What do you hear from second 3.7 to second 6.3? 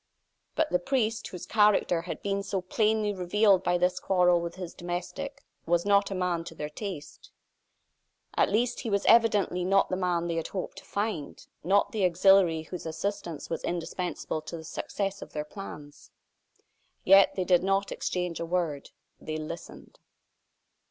this quarrel with his domestic, was not a